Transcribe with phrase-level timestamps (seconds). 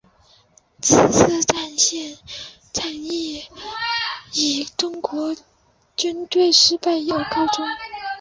[0.81, 1.43] 此次
[2.73, 3.45] 战役
[4.33, 5.35] 以中国
[5.95, 7.63] 军队失败而告终。